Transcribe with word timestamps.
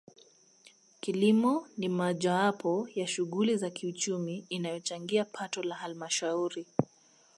Kilimo 0.99 1.67
ni 1.77 1.89
mojawapo 1.89 2.87
ya 2.95 3.07
shughuli 3.07 3.57
za 3.57 3.69
kiuchumi 3.69 4.45
inayochangia 4.49 5.25
pato 5.25 5.63
la 5.63 5.75
Halmashauri 5.75 6.67